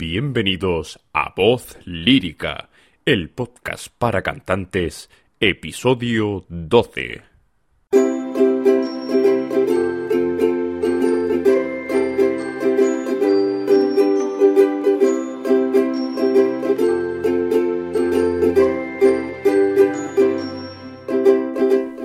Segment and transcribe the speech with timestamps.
[0.00, 2.70] Bienvenidos a Voz Lírica,
[3.04, 7.20] el podcast para cantantes, episodio 12.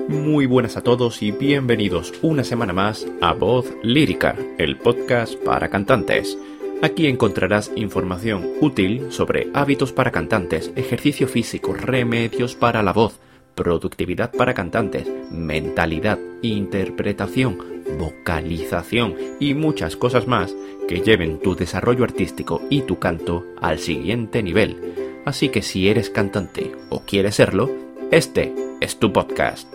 [0.08, 5.70] Muy buenas a todos y bienvenidos una semana más a Voz Lírica, el podcast para
[5.70, 6.36] cantantes.
[6.82, 13.18] Aquí encontrarás información útil sobre hábitos para cantantes, ejercicio físico, remedios para la voz,
[13.54, 17.58] productividad para cantantes, mentalidad, interpretación,
[17.98, 20.54] vocalización y muchas cosas más
[20.86, 25.22] que lleven tu desarrollo artístico y tu canto al siguiente nivel.
[25.24, 27.70] Así que si eres cantante o quieres serlo,
[28.10, 29.74] este es tu podcast.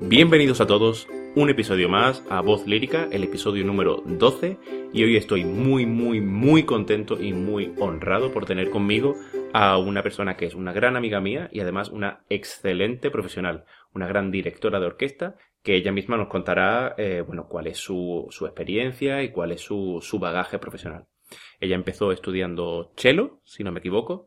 [0.00, 4.58] Bienvenidos a todos, un episodio más a Voz Lírica, el episodio número 12,
[4.92, 9.16] y hoy estoy muy, muy, muy contento y muy honrado por tener conmigo
[9.54, 14.06] a una persona que es una gran amiga mía y además una excelente profesional, una
[14.06, 18.44] gran directora de orquesta, que ella misma nos contará, eh, bueno, cuál es su, su,
[18.44, 21.06] experiencia y cuál es su, su, bagaje profesional.
[21.60, 24.26] Ella empezó estudiando cello, si no me equivoco,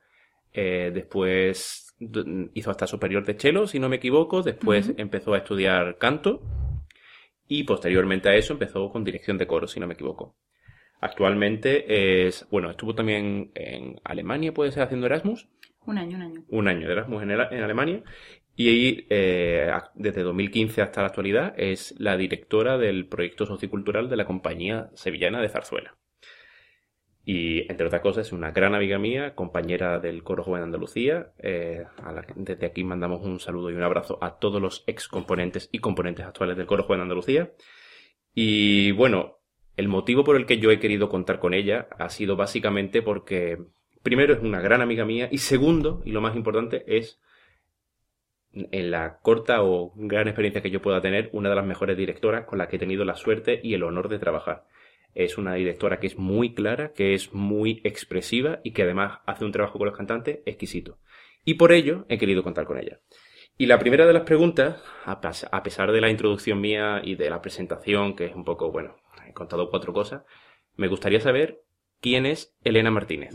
[0.54, 1.94] eh, después
[2.54, 5.02] hizo hasta superior de cello, si no me equivoco, después uh -huh.
[5.02, 6.42] empezó a estudiar canto
[7.48, 10.36] y posteriormente a eso empezó con dirección de coro, si no me equivoco.
[11.02, 15.48] Actualmente es, bueno, estuvo también en Alemania, puede ser, haciendo Erasmus.
[15.86, 16.44] Un año, un año.
[16.50, 18.04] Un año de Erasmus en, en Alemania.
[18.56, 24.16] Y ahí, eh, desde 2015 hasta la actualidad, es la directora del proyecto sociocultural de
[24.16, 25.98] la Compañía Sevillana de Zarzuela.
[27.28, 31.32] Y, entre otras cosas, es una gran amiga mía, compañera del Coro Joven de Andalucía.
[31.40, 35.08] Eh, a la, desde aquí mandamos un saludo y un abrazo a todos los ex
[35.08, 37.52] componentes y componentes actuales del Coro Joven de Andalucía.
[38.36, 39.40] Y bueno,
[39.76, 43.58] el motivo por el que yo he querido contar con ella ha sido básicamente porque,
[44.04, 47.20] primero, es una gran amiga mía y segundo, y lo más importante, es
[48.54, 52.46] en la corta o gran experiencia que yo pueda tener, una de las mejores directoras
[52.46, 54.66] con la que he tenido la suerte y el honor de trabajar.
[55.16, 59.46] Es una directora que es muy clara, que es muy expresiva y que además hace
[59.46, 61.00] un trabajo con los cantantes exquisito.
[61.46, 63.00] Y por ello he querido contar con ella.
[63.58, 67.42] Y la primera de las preguntas, a pesar de la introducción mía y de la
[67.42, 70.24] presentación, que es un poco, bueno, he contado cuatro cosas,
[70.76, 71.64] me gustaría saber
[72.02, 73.34] quién es Elena Martínez.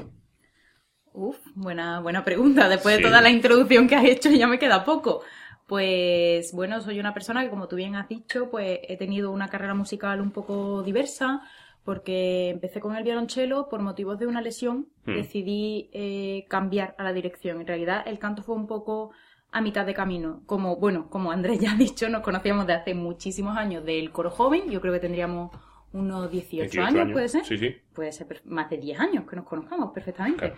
[1.15, 2.69] Uf, buena, buena pregunta.
[2.69, 3.03] Después sí.
[3.03, 5.23] de toda la introducción que has hecho ya me queda poco.
[5.67, 9.49] Pues bueno, soy una persona que, como tú bien has dicho, pues he tenido una
[9.49, 11.43] carrera musical un poco diversa
[11.85, 15.15] porque empecé con el violonchelo por motivos de una lesión, hmm.
[15.15, 17.61] decidí eh, cambiar a la dirección.
[17.61, 19.11] En realidad el canto fue un poco
[19.53, 20.43] a mitad de camino.
[20.47, 24.31] Como, bueno, como Andrés ya ha dicho, nos conocíamos de hace muchísimos años del coro
[24.31, 25.51] joven, yo creo que tendríamos
[25.93, 27.45] unos 18, 18 años, años, ¿puede ser?
[27.45, 27.77] Sí, sí.
[27.93, 30.39] Puede ser más de 10 años que nos conozcamos perfectamente.
[30.39, 30.57] Claro.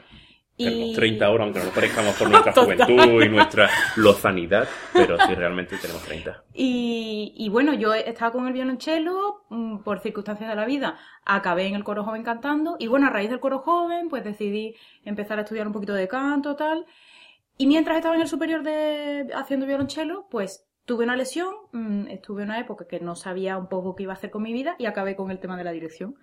[0.65, 5.34] Tenemos 30 ahora, aunque no nos parezcamos por nuestra juventud y nuestra lozanidad, pero sí
[5.34, 6.45] realmente tenemos 30.
[6.55, 11.67] Y, y, bueno, yo estaba con el violonchelo, mm, por circunstancias de la vida, acabé
[11.67, 14.75] en el coro joven cantando, y bueno, a raíz del coro joven, pues decidí
[15.05, 16.87] empezar a estudiar un poquito de canto, tal.
[17.59, 22.43] Y mientras estaba en el superior de haciendo violonchelo, pues tuve una lesión, mm, estuve
[22.43, 24.75] en una época que no sabía un poco qué iba a hacer con mi vida
[24.79, 26.17] y acabé con el tema de la dirección.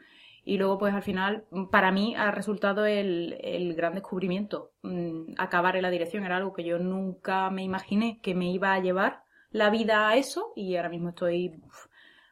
[0.44, 4.72] Y luego, pues al final, para mí ha resultado el, el gran descubrimiento.
[4.82, 8.74] Mm, acabar en la dirección era algo que yo nunca me imaginé que me iba
[8.74, 11.60] a llevar la vida a eso y ahora mismo estoy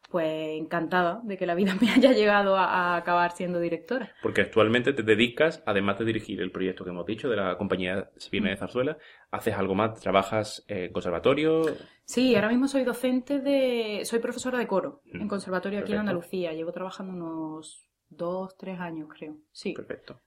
[0.10, 4.12] pues encantada de que la vida me haya llegado a, a, acabar siendo directora.
[4.22, 8.10] Porque actualmente te dedicas, además de dirigir el proyecto que hemos dicho de la compañía
[8.18, 8.98] Sevilla de Zarzuela,
[9.32, 10.00] ¿haces algo más?
[10.00, 11.64] ¿Trabajas en conservatorio?
[12.06, 14.02] Sí, ahora mismo soy docente de...
[14.06, 15.22] soy profesora de coro mm.
[15.22, 15.94] en conservatorio Perfecto.
[15.94, 16.54] aquí en Andalucía.
[16.54, 19.38] Llevo trabajando unos dos, tres años, creo.
[19.52, 19.74] Sí.
[19.74, 20.22] Perfecto.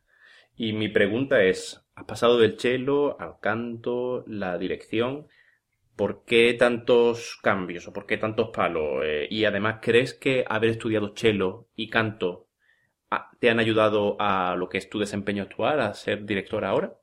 [0.57, 5.27] Y mi pregunta es, has pasado del cello al canto, la dirección,
[5.97, 9.03] ¿por qué tantos cambios o por qué tantos palos?
[9.05, 12.49] Eh, y además, ¿crees que haber estudiado cello y canto
[13.41, 16.94] te han ayudado a lo que es tu desempeño actual, a ser directora ahora?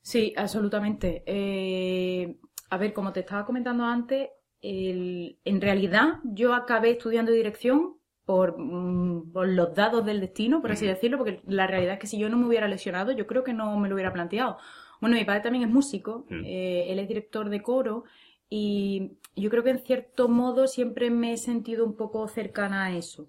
[0.00, 1.22] Sí, absolutamente.
[1.26, 2.36] Eh,
[2.70, 4.30] a ver, como te estaba comentando antes,
[4.60, 10.72] el, en realidad yo acabé estudiando dirección por, mm, por, los dados del destino, por
[10.72, 13.44] así decirlo, porque la realidad es que si yo no me hubiera lesionado, yo creo
[13.44, 14.58] que no me lo hubiera planteado.
[15.00, 18.04] Bueno, mi padre también es músico, eh, él es director de coro
[18.48, 22.96] y yo creo que en cierto modo siempre me he sentido un poco cercana a
[22.96, 23.28] eso.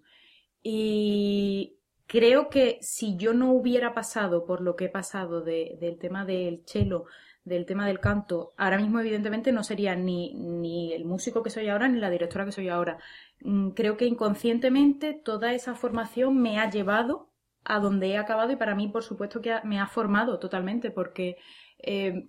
[0.63, 1.77] Y
[2.07, 6.25] creo que si yo no hubiera pasado por lo que he pasado de, del tema
[6.25, 7.05] del cello,
[7.45, 11.69] del tema del canto, ahora mismo evidentemente no sería ni, ni el músico que soy
[11.69, 12.97] ahora ni la directora que soy ahora.
[13.41, 17.29] Mm, creo que inconscientemente toda esa formación me ha llevado
[17.63, 21.37] a donde he acabado y para mí, por supuesto, que me ha formado totalmente porque...
[21.79, 22.27] Eh,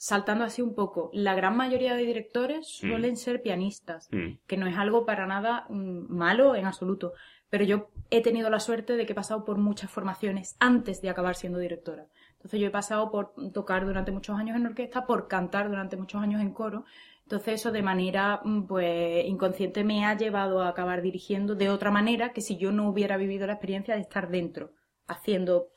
[0.00, 4.08] saltando así un poco, la gran mayoría de directores suelen ser pianistas,
[4.46, 7.14] que no es algo para nada mm, malo en absoluto.
[7.50, 11.10] Pero yo he tenido la suerte de que he pasado por muchas formaciones antes de
[11.10, 12.06] acabar siendo directora.
[12.38, 16.22] Entonces yo he pasado por tocar durante muchos años en orquesta, por cantar durante muchos
[16.22, 16.84] años en coro.
[17.24, 21.90] Entonces eso de manera mm, pues inconsciente me ha llevado a acabar dirigiendo de otra
[21.90, 24.72] manera que si yo no hubiera vivido la experiencia de estar dentro,
[25.08, 25.68] haciendo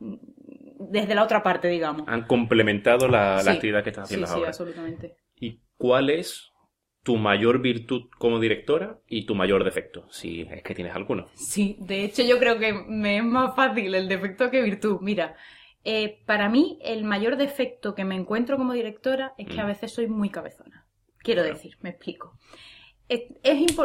[0.00, 0.16] mm,
[0.90, 2.06] desde la otra parte, digamos.
[2.08, 4.52] Han complementado la, actividad que estás haciendo sí, ahora.
[4.52, 5.16] Sí, absolutamente.
[5.36, 6.52] ¿Y cuál es
[7.02, 11.28] tu mayor virtud como directora y tu mayor defecto, si es que tienes alguno.
[11.32, 14.98] Sí, de hecho yo creo que me es más fácil el defecto que virtud.
[15.00, 15.34] Mira,
[15.90, 19.68] eh, para mí el mayor defecto que me encuentro como directora es que a mm.
[19.68, 20.86] veces soy muy cabezona.
[21.18, 22.38] Quiero decir, me explico.
[23.08, 23.22] Es,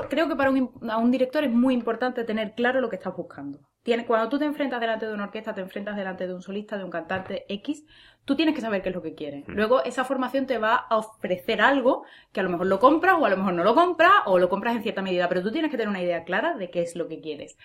[0.10, 3.62] creo que para un director es muy importante tener claro lo que estás buscando
[4.08, 6.86] cuando tú te enfrentas delante de una orquesta, te enfrentas delante de un solista, de
[6.86, 7.86] un cantante X,
[8.24, 9.48] tú tienes que saber qué es lo que quieres.
[9.48, 9.52] Mm.
[9.52, 13.26] Luego esa formación te va a ofrecer algo que a lo mejor lo compras o
[13.26, 15.70] a lo mejor no lo compras o lo compras en cierta medida, pero tú tienes
[15.70, 17.58] que tener una idea clara de qué es lo que quieres.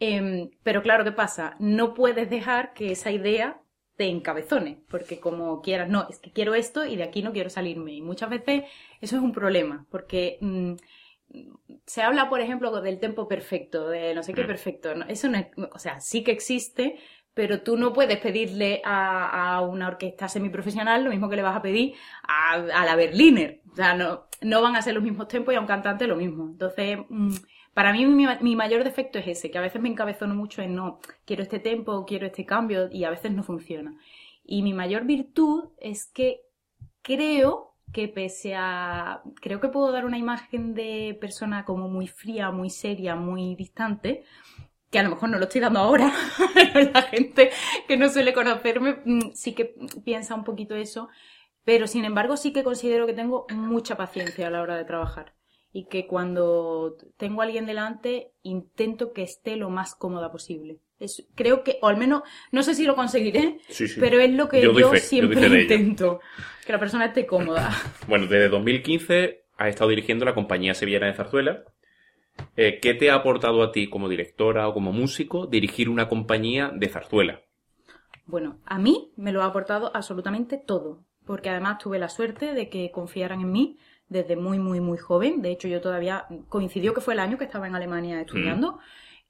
[0.00, 1.56] Em, pero claro, ¿qué pasa?
[1.58, 3.60] No puedes dejar que esa idea
[3.96, 7.50] te encabezone, porque como quieras, no, es que quiero esto y de aquí no quiero
[7.50, 7.92] salirme.
[7.92, 8.64] Y muchas veces
[9.00, 10.38] eso es un problema, porque...
[10.40, 10.74] Mm,
[11.86, 14.46] se habla, por ejemplo, del tempo perfecto, de no sé qué mm.
[14.46, 14.92] perfecto.
[15.08, 16.96] Eso no es, o sea, sí que existe,
[17.34, 21.62] pero tú no puedes pedirle a, una orquesta semiprofesional lo mismo que le vas a
[21.62, 23.60] pedir a, la Berliner.
[23.72, 26.16] O sea, no, no van a ser los mismos tempos y a un cantante lo
[26.16, 26.44] mismo.
[26.44, 27.34] Entonces, mm,
[27.74, 31.00] para mí mi, mayor defecto es ese, que a veces me encabezono mucho en no,
[31.24, 33.98] quiero este tempo, quiero este cambio y a veces no funciona.
[34.44, 36.42] Y mi mayor virtud es que
[37.02, 39.22] creo que pese a...
[39.40, 44.24] Creo que puedo dar una imagen de persona como muy fría, muy seria, muy distante,
[44.94, 46.12] que a lo mejor no lo estoy dando ahora,
[46.54, 47.50] pero la gente
[47.88, 49.74] que no suele conocerme mm, sí que
[50.04, 51.08] piensa un poquito eso,
[51.64, 55.34] pero sin embargo sí que considero que tengo mucha paciencia a la hora de trabajar
[55.72, 60.78] y que cuando tengo a alguien delante intento que esté lo más cómoda posible.
[61.34, 63.58] creo que, o al menos, no sé si lo conseguiré,
[63.98, 66.20] pero es lo que yo, siempre intento,
[66.64, 67.72] que la persona esté cómoda.
[68.06, 71.64] Bueno, desde 2015 has estado dirigiendo la compañía sevillana de zarzuela.
[72.56, 76.70] Eh, ¿Qué te ha aportado a ti como directora o como músico dirigir una compañía
[76.74, 77.40] de zarzuela?
[78.26, 82.68] Bueno, a mí me lo ha aportado absolutamente todo, porque además tuve la suerte de
[82.68, 83.78] que confiaran en mí
[84.08, 85.42] desde muy, muy, muy joven.
[85.42, 88.72] De hecho, yo todavía coincidió que fue el año que estaba en Alemania estudiando.
[88.72, 88.78] Mm.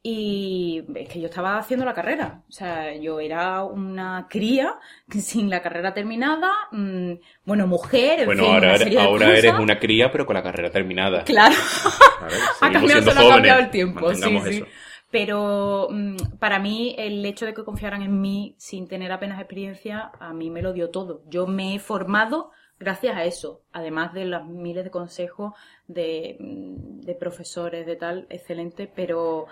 [0.06, 2.42] Y es que yo estaba haciendo la carrera.
[2.46, 4.74] O sea, yo era una cría
[5.08, 6.52] sin la carrera terminada.
[6.72, 7.12] Mm,
[7.46, 8.20] bueno, mujer.
[8.20, 11.24] En bueno, ahora, eres, una cría, pero con la carrera terminada.
[11.24, 11.54] Claro.
[12.60, 14.14] ha cambiado, ha cambiado el tiempo.
[14.14, 14.64] Sí, sí.
[15.10, 20.12] Pero mm, para mí, el hecho de que confiaran en mí sin tener apenas experiencia,
[20.20, 21.22] a mí me lo dio todo.
[21.30, 25.54] Yo me he formado gracias a eso, además de los miles de consejos
[25.86, 29.46] de, de profesores, de tal, excelente, pero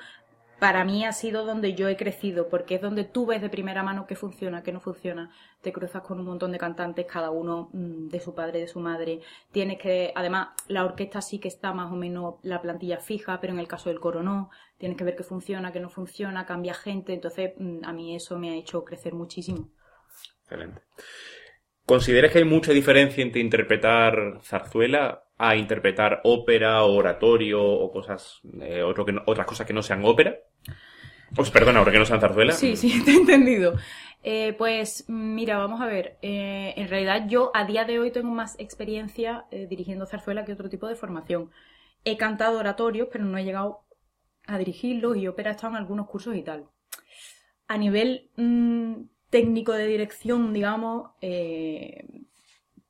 [0.63, 3.83] para mí ha sido donde yo he crecido, porque es donde tú ves de primera
[3.83, 5.33] mano qué funciona, qué no funciona.
[5.61, 8.79] Te cruzas con un montón de cantantes, cada uno mm, de su padre, de su
[8.79, 9.23] madre.
[9.51, 13.53] Tienes que, además, la orquesta sí que está más o menos la plantilla fija, pero
[13.53, 14.51] en el caso del coro no.
[14.79, 17.13] Tienes que ver qué funciona, qué no funciona, cambia gente.
[17.13, 19.69] Entonces, mm, a mí eso me ha hecho crecer muchísimo.
[20.43, 20.83] Excelente.
[21.85, 28.85] ¿Consideras que hay mucha diferencia entre interpretar zarzuela a interpretar ópera oratorio o cosas, eh,
[28.85, 30.39] otro que otras cosas que no sean ópera?
[31.35, 32.53] Pues perdona, ahora no sean zarzuela.
[32.53, 33.75] Sí, sí, te he entendido.
[34.23, 36.19] Eh, pues mira, vamos a ver.
[36.23, 40.69] Eh, en realidad yo a día de hoy tengo más experiencia dirigiendo zarzuela que otro
[40.69, 41.51] tipo de formación.
[42.05, 43.85] He cantado oratorios, pero no he llegado
[44.47, 46.67] a dirigirlos y ópera he estado en algunos cursos y tal.
[47.69, 48.95] A nivel mm,
[49.31, 52.07] técnico de dirección, digamos, eh,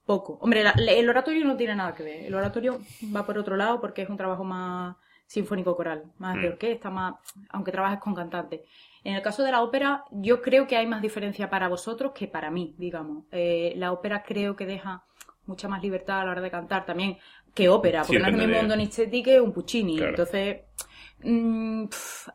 [0.04, 0.38] poco.
[0.40, 2.24] Hombre, el oratorio no tiene nada que ver.
[2.24, 2.80] El oratorio
[3.14, 4.96] va por otro lado porque es un trabajo más
[5.32, 6.52] sinfónico coral, más de mm.
[6.52, 7.14] orquesta, más,
[7.50, 8.60] aunque trabajes con cantantes.
[9.04, 12.28] En el caso de la ópera, yo creo que hay más diferencia para vosotros que
[12.28, 13.24] para mí, digamos.
[13.32, 15.04] Eh, la ópera creo que deja
[15.46, 17.18] mucha más libertad a la hora de cantar también
[17.54, 20.00] que ópera, porque no es lo mismo un Donizetti que un Puccini.
[20.00, 20.60] Entonces,
[21.24, 21.84] Mm,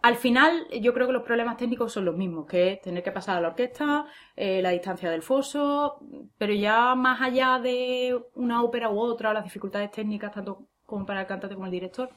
[0.02, 3.12] al final, yo creo que los problemas técnicos son los mismos, que es tener que
[3.12, 6.00] pasar a la orquesta, eh, la distancia del foso,
[6.38, 11.22] pero ya más allá de una ópera u otra, las dificultades técnicas, tanto como para
[11.22, 12.10] el cantante como el director,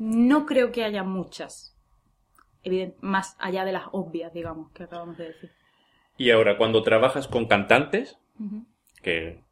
[0.00, 1.76] no creo que haya muchas,
[3.02, 5.50] más allá de las obvias, digamos, que acabamos de decir.
[6.16, 8.18] Y ahora, cuando trabajas con cantantes,
[9.02, 9.44] que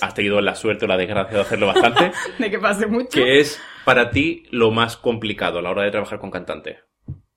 [0.00, 2.10] has, tenido la suerte o la desgracia de hacerlo bastante.
[2.38, 3.10] de que pase mucho.
[3.10, 6.78] ¿Qué es para ti lo más complicado a la hora de trabajar con cantantes?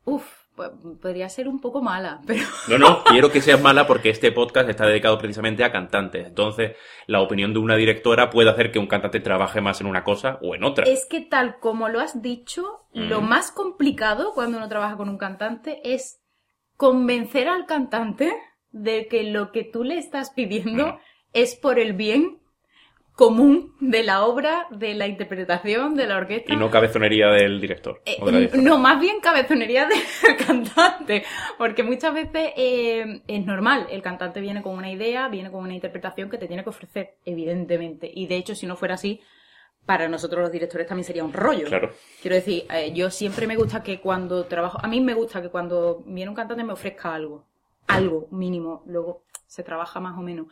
[0.05, 2.43] Uf, podría ser un poco mala, pero...
[2.69, 6.27] No, no, quiero que seas mala porque este podcast está dedicado precisamente a cantantes.
[6.27, 6.75] Entonces,
[7.07, 10.39] la opinión de una directora puede hacer que un cantante trabaje más en una cosa
[10.41, 10.85] o en otra.
[10.85, 13.27] Es que tal como lo has dicho, lo Mm.
[13.27, 16.21] más complicado cuando uno trabaja con un cantante es
[16.77, 18.33] convencer al cantante
[18.71, 20.97] de que lo que tú le estás pidiendo Mm.
[21.33, 22.39] es por el bien
[23.15, 26.53] común de la obra, de la interpretación, de la orquesta.
[26.53, 28.01] Y no cabezonería del director.
[28.05, 28.63] Eh, o de la directora.
[28.63, 31.23] no, más bien cabezonería del cantante,
[31.57, 35.73] porque muchas veces eh, es normal, el cantante viene con una idea, viene con una
[35.73, 39.21] interpretación que te tiene que ofrecer, evidentemente, y de hecho si no fuera así,
[39.85, 41.67] para nosotros los directores también sería un rollo.
[41.67, 41.91] Claro.
[42.21, 45.49] Quiero decir, eh, yo siempre me gusta que cuando trabajo, a mí me gusta que
[45.49, 47.45] cuando viene un cantante me ofrezca algo,
[47.87, 50.47] algo mínimo, luego se trabaja más o menos.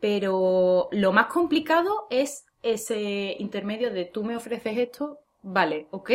[0.00, 6.10] Pero lo más complicado es ese intermedio de tú me ofreces esto, vale, ok,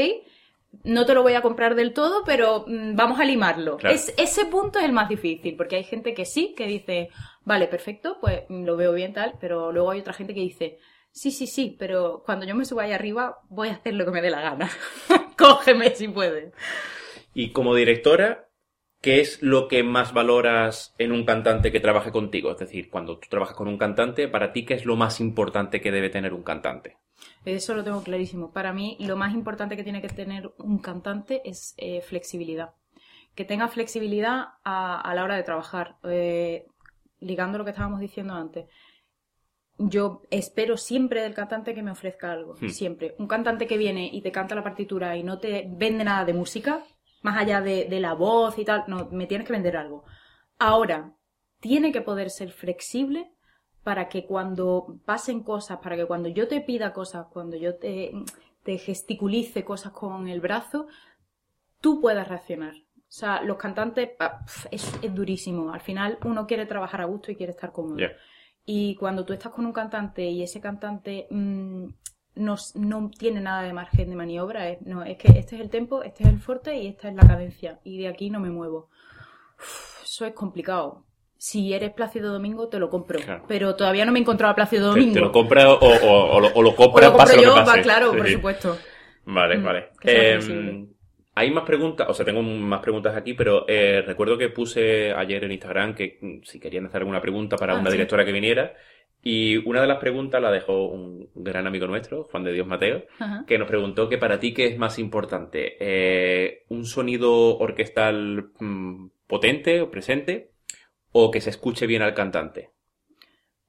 [0.84, 3.78] no te lo voy a comprar del todo, pero mm, vamos a limarlo.
[3.78, 3.96] Claro.
[3.96, 7.10] Es, ese punto es el más difícil, porque hay gente que sí, que dice,
[7.46, 10.80] vale, perfecto, pues mm, lo veo bien tal, pero luego hay otra gente que dice,
[11.12, 14.12] sí, sí, sí, pero cuando yo me suba ahí arriba voy a hacer lo que
[14.12, 14.70] me dé la gana.
[15.38, 16.54] Cógeme si puedes.
[17.34, 18.48] Y como directora,
[19.04, 22.52] ¿qué es lo que más valoras en un cantante que trabaje contigo?
[22.52, 25.82] Es decir, cuando tú trabajas con un cantante, para ti, ¿qué es lo más importante
[25.82, 26.98] que debe tener un cantante?
[27.44, 28.54] Eso lo tengo clarísimo.
[28.54, 32.72] Para mí, lo más importante que tiene que tener un cantante es eh, flexibilidad.
[33.36, 35.98] Que tenga flexibilidad a, a la hora de trabajar.
[36.04, 36.66] Eh,
[37.20, 38.68] ligando lo que estábamos diciendo antes.
[39.78, 42.56] Yo espero siempre del cantante que me ofrezca algo.
[42.62, 42.70] Hmm.
[42.70, 43.16] Siempre.
[43.18, 46.34] Un cantante que viene y te canta la partitura y no te vende nada de
[46.34, 46.84] música,
[47.24, 50.04] más allá de, de la voz y tal, no, me tienes que vender algo.
[50.60, 51.16] Ahora,
[51.60, 53.32] tiene que poder ser flexible
[53.84, 58.12] para que cuando pasen cosas, para que cuando yo te pida cosas, cuando yo te,
[58.64, 60.88] te gesticulice cosas con el brazo,
[61.82, 62.76] tú puedas reaccionar.
[62.76, 65.72] O sea, los cantantes ah, es, es durísimo.
[65.72, 67.98] Al final uno quiere trabajar a gusto y quiere estar cómodo.
[68.66, 71.86] Y cuando tú estás con un cantante y ese cantante mm,
[72.36, 75.70] no, no tiene nada de margen de maniobra, es, no, es que este es el
[75.70, 77.80] tempo, este es el fuerte y esta es la cadencia.
[77.84, 78.90] Y de aquí no me muevo.
[79.60, 81.04] Uf, eso es complicado.
[81.38, 83.20] Si eres Plácido Domingo, te lo compro.
[83.20, 83.44] Claro.
[83.48, 85.14] Pero todavía no me he encontrado a Plácido Domingo.
[85.14, 87.60] te lo compras o, o- o lo, o lo compras, lo pase lo yo, que
[87.62, 87.78] pase.
[87.78, 88.78] va claro, Sí, por supuesto.
[89.26, 89.80] Vale, Mm, vale.
[90.04, 90.86] Eh, flexible.
[91.36, 95.44] hay más preguntas, o sea, tengo más preguntas aquí, pero eh, recuerdo que puse ayer
[95.44, 97.98] en Instagram que mm, si querían hacer alguna pregunta para Ah, una sí.
[97.98, 98.74] directora que viniera.
[99.26, 103.06] Y una de las preguntas la dejó un gran amigo nuestro, Juan de Dios Mateo,
[103.20, 103.46] Ajá.
[103.48, 109.08] que nos preguntó que para ti qué es más importante, eh, un sonido orquestal mm,
[109.26, 110.52] potente o presente
[111.14, 112.72] o que se escuche bien al cantante.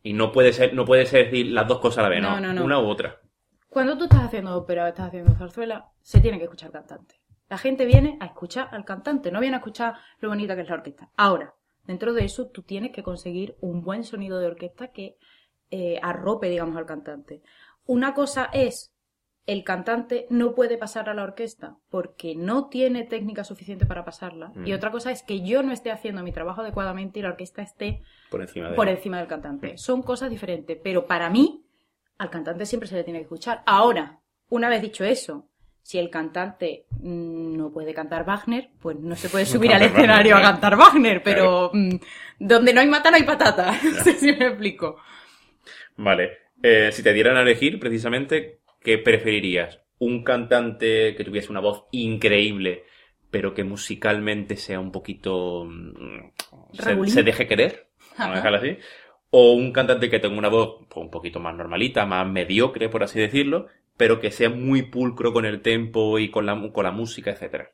[0.03, 2.31] Y no puede ser, no puede ser decir las dos cosas a la vez, ¿no?
[2.33, 2.65] No, no, no.
[2.65, 3.21] Una u otra.
[3.69, 7.21] Cuando tú estás haciendo ópera o estás haciendo zarzuela, se tiene que escuchar cantante.
[7.49, 10.69] La gente viene a escuchar al cantante, no viene a escuchar lo bonita que es
[10.69, 11.11] la orquesta.
[11.17, 15.17] Ahora, dentro de eso, tú tienes que conseguir un buen sonido de orquesta que
[15.71, 17.43] eh, arrope, digamos, al cantante.
[17.87, 18.95] Una cosa es
[19.47, 24.53] el cantante no puede pasar a la orquesta porque no tiene técnica suficiente para pasarla.
[24.55, 24.67] Mm.
[24.67, 27.63] Y otra cosa es que yo no esté haciendo mi trabajo adecuadamente y la orquesta
[27.63, 28.77] esté Por encima de...
[28.77, 29.75] por encima del cantante.
[29.75, 29.79] Mm.
[29.79, 31.63] Son cosas diferentes, pero para mí,
[32.17, 33.63] al cantante siempre se le tiene que escuchar.
[33.67, 35.49] Ahora, una vez dicho eso,
[35.83, 40.37] si el cantante mm, no puede cantar Wagner, pues no se puede subir al escenario
[40.37, 41.97] a cantar Wagner, pero mm,
[42.39, 43.79] donde no hay mata no hay patata.
[43.85, 44.97] No sé si me explico.
[45.97, 46.39] Vale.
[46.63, 49.81] Eh, si te dieran a elegir, precisamente, ¿qué preferirías?
[49.99, 52.85] ¿Un cantante que tuviese una voz increíble,
[53.31, 55.65] pero que musicalmente sea un poquito...
[55.65, 56.33] mm,
[57.07, 57.89] se, deje querer?
[58.19, 58.79] Vamos a dejarlo así.
[59.31, 63.03] O un cantante que tenga una voz pues, un poquito más normalita, más mediocre, por
[63.03, 66.93] así decirlo, pero que sea muy pulcro con el tempo y con la, con la
[66.93, 67.71] música, etcétera.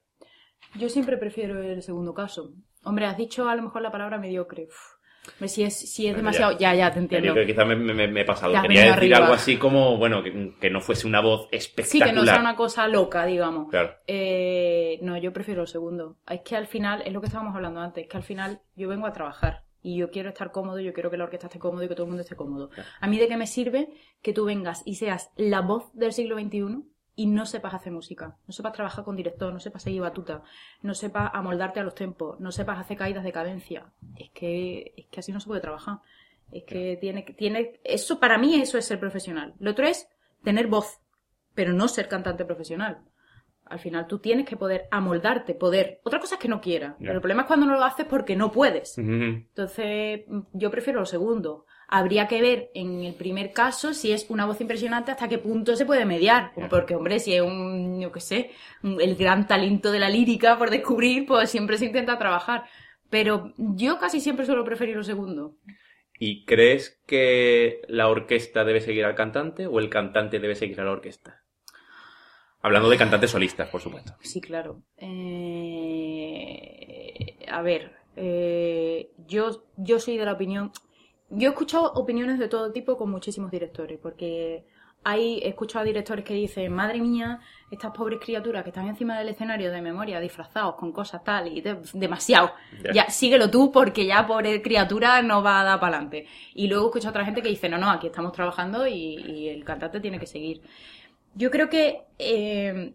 [0.75, 2.53] Yo siempre prefiero el segundo caso.
[2.85, 4.67] Hombre, has dicho a lo mejor la palabra mediocre.
[4.67, 5.00] Uf.
[5.47, 6.59] Si es, si es Bueno, demasiado...
[6.59, 7.35] Ya, ya, te entiendo.
[7.35, 8.53] Mediocre, quizás me, me- me he pasado.
[8.53, 9.17] Te Quería decir arriba.
[9.19, 12.09] algo así como, bueno, que, que no fuese una voz Sí, espectacular.
[12.09, 13.69] que no sea una cosa loca, digamos.
[13.71, 13.95] Claro.
[14.07, 16.17] Eh, no, yo prefiero el segundo.
[16.29, 19.07] Es que al final, es lo que estábamos hablando antes, que al final yo vengo
[19.07, 21.89] a trabajar y yo quiero estar cómodo, yo quiero que la orquesta esté cómodo y
[21.89, 22.69] que todo el mundo esté cómodo.
[22.69, 22.89] Claro.
[23.01, 23.89] A mí de qué me sirve
[24.23, 26.85] que tú vengas y seas la voz del siglo XXI
[27.17, 30.43] y no sepas hacer música, no sepas trabajar con director, no sepas seguir batuta,
[30.83, 33.87] no sepas amoldarte a los tempos, no sepas hacer caídas de cadencia.
[34.17, 35.99] Es que, es que así no se puede trabajar.
[36.51, 39.55] Es que tiene, que- tiene, eso para mí eso es ser profesional.
[39.61, 40.09] Lo otro es
[40.43, 40.99] tener voz,
[41.55, 42.99] pero no ser cantante profesional.
[43.71, 46.01] Al final tú tienes que poder amoldarte, poder.
[46.03, 48.35] Otra cosa es que no quieras, pero el problema es cuando no lo haces porque
[48.35, 48.99] no puedes.
[48.99, 50.23] Entonces,
[50.53, 51.67] yo prefiero lo segundo.
[51.87, 55.77] Habría que ver en el primer caso si es una voz impresionante hasta qué punto
[55.77, 56.51] se puede mediar.
[56.69, 58.51] Porque, hombre, si es un, yo qué sé,
[58.83, 62.65] el gran talento de la lírica por descubrir, pues siempre se intenta trabajar.
[63.09, 65.57] Pero yo casi siempre suelo preferir lo segundo.
[66.19, 70.85] ¿Y crees que la orquesta debe seguir al cantante o el cantante debe seguir a
[70.85, 71.43] la orquesta?
[72.63, 74.15] Hablando de cantantes solistas, por supuesto.
[74.21, 74.83] Sí, claro.
[74.97, 76.27] Eh,
[77.51, 80.73] a ver, eh, yo, yo soy de la opinión.
[81.31, 84.65] Yo he escuchado opiniones de todo tipo con muchísimos directores, porque
[85.03, 87.41] hay, he escuchado directores que dicen, madre mía,
[87.71, 91.63] estas pobres criaturas que están encima del escenario de memoria, disfrazados con cosas tal y
[91.95, 92.53] demasiado.
[92.93, 96.27] Ya, síguelo tú porque ya pobre criatura no va a dar para adelante.
[96.55, 99.65] Y luego escucho a otra gente que dice, no, no, aquí estamos trabajando y, el
[99.65, 100.61] cantante tiene que seguir.
[101.35, 102.95] Yo creo que eh,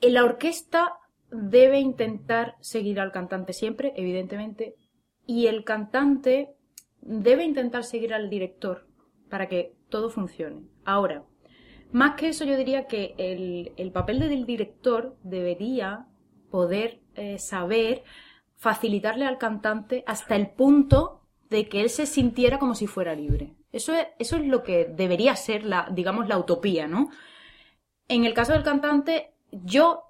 [0.00, 0.94] la orquesta
[1.30, 4.76] debe intentar seguir al cantante siempre, evidentemente,
[5.26, 6.54] y el cantante
[7.00, 8.86] debe intentar seguir al director
[9.28, 10.62] para que todo funcione.
[10.84, 11.24] Ahora,
[11.92, 16.06] más que eso, yo diría que el, papel del director debería
[16.50, 18.02] poder eh, saber
[18.56, 23.55] facilitarle al cantante hasta el punto de que él se sintiera como si fuera libre.
[23.76, 27.10] Eso es, eso es lo que debería ser la, digamos, la utopía, ¿no?
[28.08, 30.02] En el caso del cantante, yo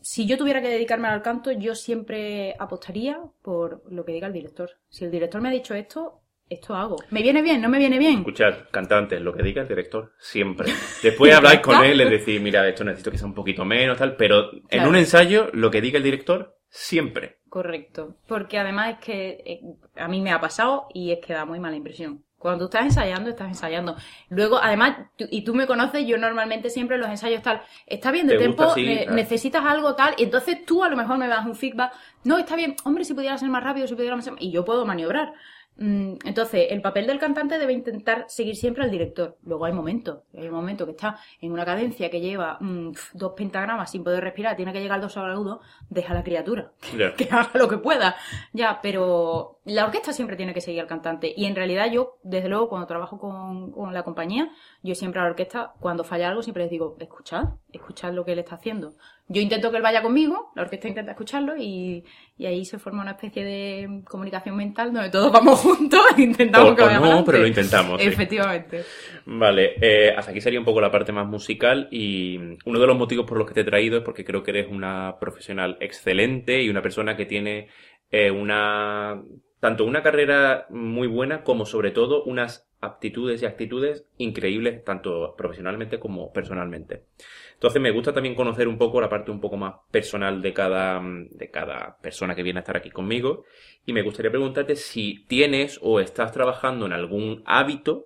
[0.00, 4.32] si yo tuviera que dedicarme al canto, yo siempre apostaría por lo que diga el
[4.32, 4.70] director.
[4.88, 6.96] Si el director me ha dicho esto, esto hago.
[7.10, 7.62] ¿Me viene bien?
[7.62, 8.18] ¿No me viene bien?
[8.18, 10.70] Escuchar, cantantes, lo que diga el director, siempre.
[11.02, 14.16] Después habláis con él, y decir, mira, esto necesito que sea un poquito menos, tal,
[14.16, 17.38] pero en un ensayo, lo que diga el director, siempre.
[17.48, 18.16] Correcto.
[18.26, 19.60] Porque además es que eh,
[19.96, 22.23] a mí me ha pasado y es que da muy mala impresión.
[22.44, 23.96] Cuando tú estás ensayando, estás ensayando.
[24.28, 28.36] Luego, además, y tú me conoces, yo normalmente siempre los ensayos tal, está bien de
[28.36, 32.36] tiempo, necesitas algo tal, y entonces tú a lo mejor me das un feedback, no,
[32.36, 34.42] está bien, hombre, si pudiera ser más rápido, si pudiera ser más...
[34.42, 35.32] Y yo puedo maniobrar.
[35.76, 39.36] Mm, entonces, el papel del cantante debe intentar seguir siempre al director.
[39.44, 43.32] Luego hay momentos, hay un momento que está en una cadencia que lleva mm, dos
[43.36, 46.72] pentagramas sin poder respirar, tiene que llegar al dos agudo, deja a la criatura,
[47.16, 48.16] que haga lo que pueda.
[48.52, 51.32] Ya, pero la orquesta siempre tiene que seguir al cantante.
[51.36, 54.50] Y en realidad yo, desde luego, cuando trabajo con, con la compañía,
[54.82, 58.32] yo siempre a la orquesta, cuando falla algo, siempre les digo, escuchad, escuchad lo que
[58.32, 58.94] él está haciendo.
[59.26, 62.04] Yo intento que él vaya conmigo, la orquesta intenta escucharlo y,
[62.36, 66.74] y ahí se forma una especie de comunicación mental donde todos vamos juntos e intentamos
[66.74, 68.02] que vaya No, pero lo intentamos.
[68.02, 68.84] Efectivamente.
[69.24, 72.98] Vale, eh, hasta aquí sería un poco la parte más musical y uno de los
[72.98, 76.62] motivos por los que te he traído es porque creo que eres una profesional excelente
[76.62, 77.68] y una persona que tiene
[78.10, 79.22] eh, una
[79.64, 85.98] tanto una carrera muy buena como sobre todo unas aptitudes y actitudes increíbles tanto profesionalmente
[85.98, 87.06] como personalmente.
[87.54, 91.00] Entonces me gusta también conocer un poco la parte un poco más personal de cada,
[91.02, 93.44] de cada persona que viene a estar aquí conmigo
[93.86, 98.04] y me gustaría preguntarte si tienes o estás trabajando en algún hábito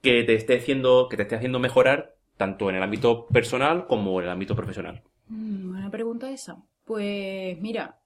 [0.00, 4.18] que te esté haciendo, que te esté haciendo mejorar tanto en el ámbito personal como
[4.18, 5.02] en el ámbito profesional.
[5.28, 6.56] Mm, buena pregunta esa.
[6.86, 7.98] Pues mira,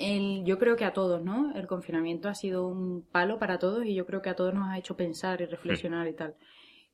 [0.00, 1.54] mm, yo creo que a todos, ¿no?
[1.54, 4.68] El confinamiento ha sido un palo para todos y yo creo que a todos nos
[4.68, 6.34] ha hecho pensar y reflexionar y tal.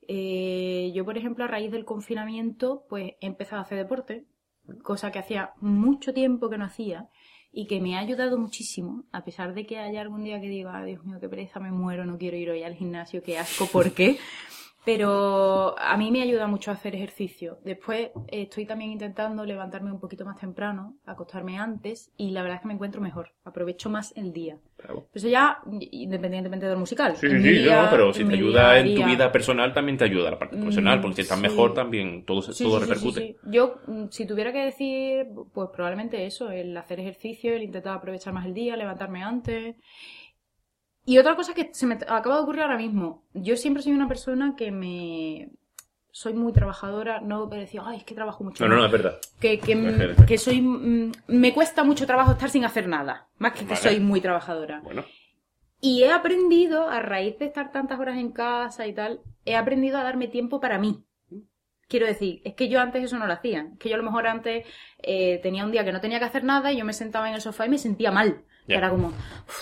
[0.07, 4.25] Eh, yo, por ejemplo, a raíz del confinamiento, pues he empezado a hacer deporte,
[4.81, 7.09] cosa que hacía mucho tiempo que no hacía
[7.51, 10.83] y que me ha ayudado muchísimo, a pesar de que haya algún día que diga,
[10.83, 13.91] Dios mío, qué pereza, me muero, no quiero ir hoy al gimnasio, qué asco, ¿por
[13.91, 14.17] qué?
[14.85, 17.57] Pero a mí me ayuda mucho a hacer ejercicio.
[17.63, 22.61] Después estoy también intentando levantarme un poquito más temprano, acostarme antes y la verdad es
[22.61, 23.31] que me encuentro mejor.
[23.45, 24.57] Aprovecho más el día.
[25.13, 25.59] Eso ya
[25.91, 27.15] independientemente del musical.
[27.15, 30.39] Sí, sí, sí, pero si te ayuda en tu vida personal también te ayuda la
[30.39, 33.37] parte profesional, porque si estás mejor también todo, todo repercute.
[33.43, 38.33] Yo, mm, si tuviera que decir, pues probablemente eso, el hacer ejercicio, el intentar aprovechar
[38.33, 39.75] más el día, levantarme antes.
[41.05, 43.23] Y otra cosa que se me acaba de ocurrir ahora mismo.
[43.33, 45.49] Yo siempre soy una persona que me.
[46.11, 48.63] Soy muy trabajadora, no me decía, ay, es que trabajo mucho.
[48.63, 49.17] No, no, no, es verdad.
[49.39, 50.61] Que, que, soy.
[50.61, 53.27] Mm, me cuesta mucho trabajo estar sin hacer nada.
[53.39, 54.79] Más que que soy muy trabajadora.
[54.81, 55.03] Bueno.
[55.81, 59.97] Y he aprendido, a raíz de estar tantas horas en casa y tal, he aprendido
[59.97, 61.03] a darme tiempo para mí.
[61.93, 63.67] Quiero decir, es que yo antes eso no lo hacía.
[63.71, 64.65] Es que yo a lo mejor antes
[64.97, 67.35] eh, tenía un día que no tenía que hacer nada y yo me sentaba en
[67.35, 68.41] el sofá y me sentía mal.
[68.67, 69.13] Era como,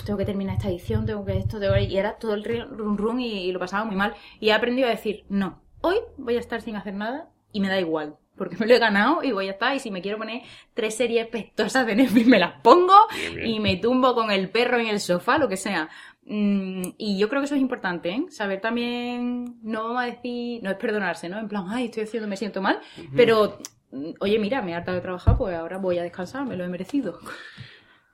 [0.05, 3.19] tengo que terminar esta edición, tengo que esto, tengo y era todo el run run
[3.19, 4.13] y, lo pasaba muy mal.
[4.39, 7.67] Y he aprendido a decir, no, hoy voy a estar sin hacer nada y me
[7.67, 8.15] da igual.
[8.37, 9.75] Porque me lo he ganado y voy a estar.
[9.75, 12.95] Y si me quiero poner tres series pestosas de Netflix, me las pongo
[13.43, 15.89] y me tumbo con el perro en el sofá, lo que sea.
[16.33, 18.25] Mm, y yo creo que eso es importante, ¿eh?
[18.29, 21.37] Saber también, no vamos a decir, no es perdonarse, ¿no?
[21.37, 22.79] En plan, ay, estoy haciendo, me siento mal,
[23.17, 23.57] pero,
[23.91, 26.63] mm, oye, mira, me he hartado de trabajar, pues ahora voy a descansar, me lo
[26.63, 27.19] he merecido.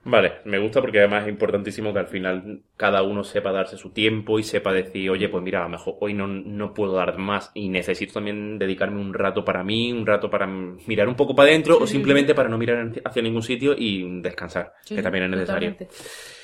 [0.03, 3.91] Vale, me gusta porque además es importantísimo que al final cada uno sepa darse su
[3.91, 7.19] tiempo y sepa decir, oye, pues mira, a lo mejor hoy no, no puedo dar
[7.19, 11.35] más y necesito también dedicarme un rato para mí, un rato para mirar un poco
[11.35, 14.95] para adentro Sí, o sí, simplemente para no mirar hacia ningún sitio y descansar, Sí,
[14.95, 15.71] que también es necesario.
[15.71, 16.36] totalmente.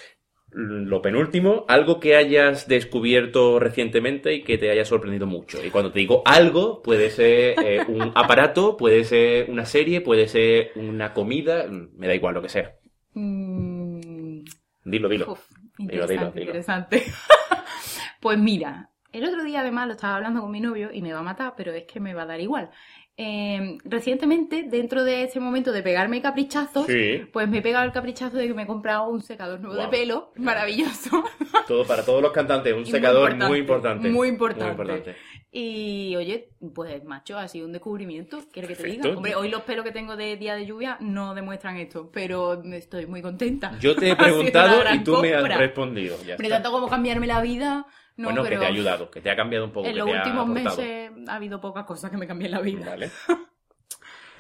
[0.56, 5.64] Lo penúltimo, algo que hayas descubierto recientemente y que te haya sorprendido mucho.
[5.64, 10.28] Y cuando te digo algo, puede ser eh, un aparato, puede ser una serie, puede
[10.28, 12.76] ser una comida, me da igual lo que sea.
[13.16, 14.44] Mm,
[14.86, 15.26] Dilo, dilo.
[15.26, 15.42] uf,
[15.78, 16.54] Dilo, dilo, dilo.
[16.54, 17.04] interesante.
[18.22, 21.20] pues mira, el otro día además lo estaba hablando con mi novio y me va
[21.20, 22.72] a matar, pero es que me va a dar igual.
[23.16, 27.92] Eh, recientemente, dentro de este momento de pegarme caprichazos, Sí, pues me he pegado el
[27.92, 31.24] caprichazo de que me he comprado un secador nuevo de pelo, maravilloso.
[31.68, 34.64] todo para todos los cantantes, un secador muy importante, muy importante.
[34.64, 35.16] Muy importante.
[35.52, 39.08] Y oye, pues macho, ha sido un descubrimiento, quiero que te Perfecto.
[39.10, 39.18] diga.
[39.18, 43.06] Hombre, hoy los pelos que tengo de día de lluvia no demuestran esto, pero estoy
[43.06, 43.78] muy contenta.
[43.80, 46.18] Yo te he preguntado y tú me has respondido.
[46.26, 46.50] Ya está.
[46.50, 47.86] tanto como cambiarme la vida,
[48.18, 49.88] no, bueno, pero que te ha ayudado, que te ha cambiado un poco.
[49.88, 52.86] en que los te últimos meses ha habido pocas cosas que me cambien la vida.
[52.90, 53.10] Vale.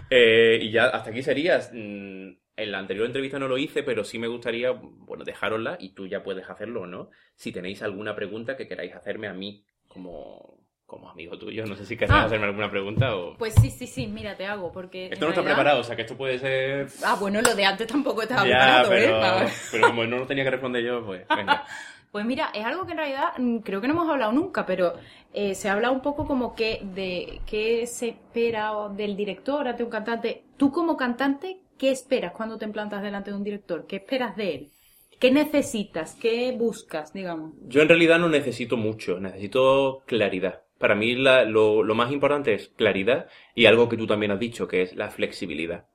[0.09, 1.71] Eh, y ya hasta aquí serías.
[1.73, 5.95] mm, En la anterior entrevista no lo hice, pero sí me gustaría, bueno, dejárosla y
[5.95, 7.09] tú ya puedes hacerlo, ¿no?
[7.36, 11.83] Si tenéis alguna pregunta que queráis hacerme a mí como, como amigo tuyo, no sé
[11.86, 12.25] si queréis Ah.
[12.25, 13.38] hacerme alguna pregunta o...
[13.38, 15.07] Pues sí, sí, sí, mira, te hago, porque...
[15.07, 16.88] Esto no está preparado, o sea que esto puede ser...
[17.03, 19.51] Ah, bueno, lo de antes tampoco estaba ya, preparado, pero, ¿eh?
[19.71, 21.65] Pero como no lo tenía que responder yo, pues venga.
[22.13, 24.93] Pues mira, es algo que en realidad mm, creo que no hemos hablado nunca, pero
[25.34, 29.89] eh, se habla un poco como que de qué se espera del director ante un
[29.89, 30.45] cantante.
[30.58, 33.86] Tú como cantante, ¿qué esperas cuando te plantas delante de un director?
[33.88, 34.71] ¿Qué esperas de él?
[35.19, 36.15] ¿Qué necesitas?
[36.15, 37.54] ¿Qué buscas, digamos?
[37.67, 40.63] Yo en realidad no necesito mucho, necesito claridad.
[40.78, 44.39] Para mí la- lo, lo más importante es claridad y algo que tú también has
[44.39, 45.88] dicho, que es la flexibilidad.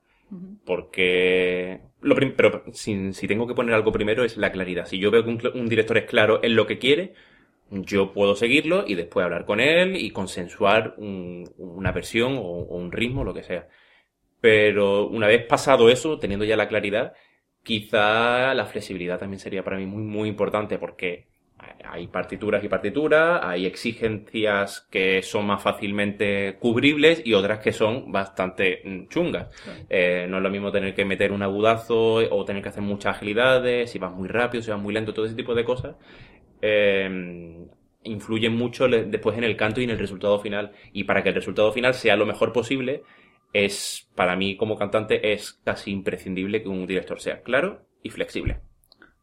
[0.65, 1.81] Porque.
[2.01, 4.85] Lo pero si, si tengo que poner algo primero es la claridad.
[4.85, 7.13] Si yo veo que un, director es claro en lo que quiere,
[7.71, 12.91] yo puedo seguirlo y después hablar con él y consensuar un- una versión o un
[12.91, 13.67] ritmo, lo que sea.
[14.41, 17.13] Pero una vez pasado eso, teniendo ya la claridad,
[17.63, 21.27] quizá la flexibilidad también sería para mí muy, muy importante porque
[21.83, 28.11] hay partituras y partituras, hay exigencias que son más fácilmente cubribles y otras que son
[28.11, 29.49] bastante mm, chungas.
[29.63, 29.79] Claro.
[29.89, 33.15] Eh, no es lo mismo tener que meter un agudazo o tener que hacer muchas
[33.15, 35.95] agilidades, si vas muy rápido, si vas muy lento, todo ese tipo de cosas.
[36.61, 37.65] eh,
[38.03, 40.71] influyen mucho después en el canto y en el resultado final.
[40.93, 43.03] Y para que el resultado final sea lo mejor posible,
[43.53, 48.61] es, para mí como cantante, es casi imprescindible que un director sea claro y flexible.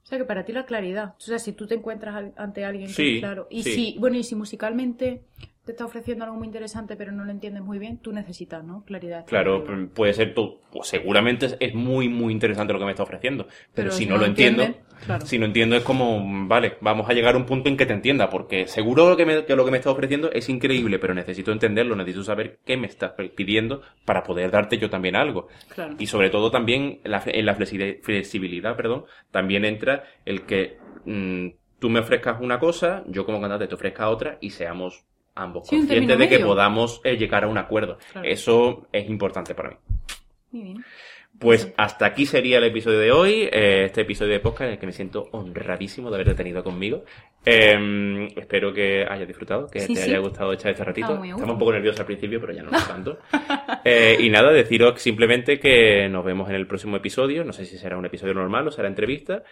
[0.06, 1.16] O sea, que para ti la claridad.
[1.18, 3.48] O sea, si tú te encuentras ante alguien que Sí, claro.
[3.50, 3.74] Y sí.
[3.74, 5.24] si, bueno, y si musicalmente
[5.66, 8.84] te está ofreciendo algo muy interesante, pero no lo entiendes muy bien, tú necesitas, ¿no?
[8.84, 9.26] Claridad.
[9.26, 9.88] Claro, Claridad.
[9.92, 13.44] puede ser tú, pues seguramente es- muy, muy interesante lo que me está ofreciendo.
[13.44, 14.64] Pero, Pero si si no lo entiendo,
[15.04, 15.26] claro.
[15.26, 17.92] si no entiendo es como, vale, vamos a llegar a un punto en que te
[17.92, 21.50] entienda, porque seguro que, me- que lo que me está ofreciendo es increíble, pero necesito
[21.50, 25.48] entenderlo, necesito saber qué me estás pidiendo para poder darte yo también algo.
[25.74, 25.96] Claro.
[25.98, 30.78] Y sobre todo también en la, en la flexi- flexibilidad, perdón, también entra el que
[31.04, 31.48] mm,
[31.80, 35.04] tú me ofrezcas una cosa, yo como cantante te ofrezca otra y seamos
[35.36, 36.46] ambos Sí, conscientes de que medio.
[36.46, 37.98] podamos eh, llegar a un acuerdo.
[38.12, 38.28] Claro.
[38.28, 39.76] Eso es importante para mí.
[40.52, 40.84] Muy bien.
[41.38, 44.78] Pues hasta aquí sería el episodio de hoy, eh, este episodio de podcast en el
[44.78, 47.04] que me siento honradísimo de haberte tenido conmigo.
[47.44, 50.10] Eh, espero que hayas disfrutado, que Sí, te sí.
[50.10, 51.06] haya gustado echar este ratito.
[51.08, 51.44] Estaba muy a gusto.
[51.44, 53.18] Estaba un poco nervioso al principio, pero ya no lo tanto.
[53.84, 57.44] Eh, y nada, deciros simplemente que nos vemos en el próximo episodio.
[57.44, 59.42] No sé si será un episodio normal o será entrevista.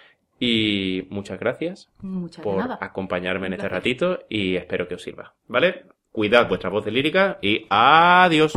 [0.40, 2.78] Y muchas gracias Muchas por nada.
[2.80, 5.34] acompañarme en este ratito y espero que os sirva.
[5.46, 5.84] ¿Vale?
[6.10, 8.52] Cuidad vuestra voz de lírica y adiós.